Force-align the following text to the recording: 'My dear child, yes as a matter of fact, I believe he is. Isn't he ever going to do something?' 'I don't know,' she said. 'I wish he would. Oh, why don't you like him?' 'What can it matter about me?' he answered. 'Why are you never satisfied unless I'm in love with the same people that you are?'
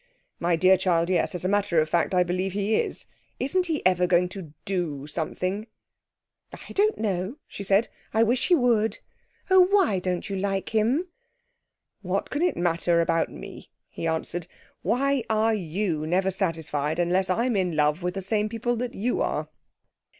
'My 0.39 0.55
dear 0.55 0.77
child, 0.77 1.11
yes 1.11 1.35
as 1.35 1.45
a 1.45 1.47
matter 1.47 1.79
of 1.79 1.87
fact, 1.87 2.15
I 2.15 2.23
believe 2.23 2.53
he 2.53 2.75
is. 2.75 3.05
Isn't 3.39 3.67
he 3.67 3.85
ever 3.85 4.07
going 4.07 4.29
to 4.29 4.51
do 4.65 5.05
something?' 5.05 5.67
'I 6.51 6.73
don't 6.73 6.97
know,' 6.97 7.37
she 7.47 7.63
said. 7.63 7.87
'I 8.11 8.23
wish 8.23 8.47
he 8.47 8.55
would. 8.55 8.97
Oh, 9.51 9.59
why 9.61 9.99
don't 9.99 10.27
you 10.27 10.35
like 10.37 10.69
him?' 10.69 11.07
'What 12.01 12.31
can 12.31 12.41
it 12.41 12.57
matter 12.57 12.99
about 12.99 13.29
me?' 13.31 13.69
he 13.89 14.07
answered. 14.07 14.47
'Why 14.81 15.23
are 15.29 15.53
you 15.53 16.07
never 16.07 16.31
satisfied 16.31 16.97
unless 16.97 17.29
I'm 17.29 17.55
in 17.55 17.75
love 17.75 18.01
with 18.01 18.15
the 18.15 18.23
same 18.23 18.49
people 18.49 18.75
that 18.77 18.95
you 18.95 19.21
are?' 19.21 19.49